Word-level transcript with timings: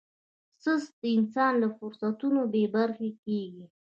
سست 0.63 0.93
انسان 1.17 1.53
له 1.61 1.67
فرصتونو 1.77 2.41
بې 2.53 2.63
برخې 2.75 3.09
کېږي. 3.23 3.65